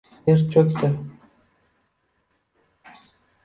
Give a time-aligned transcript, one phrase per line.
[0.27, 0.89] Yer cho’kdi.